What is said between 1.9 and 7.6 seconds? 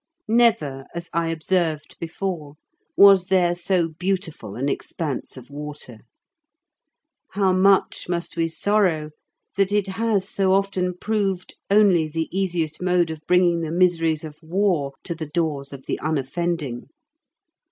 before, was there so beautiful an expanse of water. How